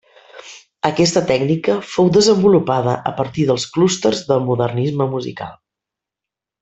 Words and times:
Aquesta 0.87 1.21
tècnica 1.31 1.75
fou 1.89 2.09
desenvolupada 2.15 2.95
a 3.11 3.13
partir 3.19 3.45
dels 3.51 3.67
clústers 3.77 4.23
del 4.33 4.43
modernisme 4.49 5.09
musical. 5.13 5.55